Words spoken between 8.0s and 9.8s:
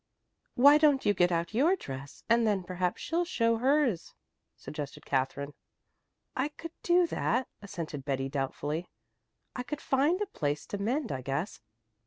Betty doubtfully. "I could